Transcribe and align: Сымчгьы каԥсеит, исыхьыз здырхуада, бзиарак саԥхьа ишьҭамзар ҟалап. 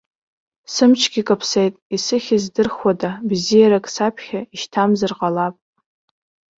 Сымчгьы 0.73 1.21
каԥсеит, 1.27 1.73
исыхьыз 1.95 2.43
здырхуада, 2.45 3.09
бзиарак 3.27 3.85
саԥхьа 3.95 4.39
ишьҭамзар 4.55 5.11
ҟалап. 5.17 5.55